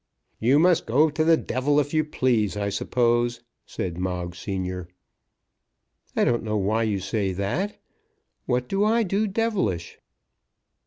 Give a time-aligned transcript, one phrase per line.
[0.39, 4.87] "You must go to the devil if you please, I suppose," said Moggs senior.
[6.15, 7.79] "I don't know why you say that.
[8.47, 9.99] What do I do devilish?"